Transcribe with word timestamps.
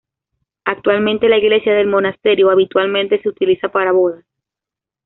Actualmente 0.65 1.29
la 1.29 1.37
iglesia 1.37 1.75
del 1.75 1.85
monasterio 1.85 2.49
habitualmente 2.49 3.21
se 3.21 3.29
utiliza 3.29 3.69
para 3.69 3.91
bodas. 3.91 4.25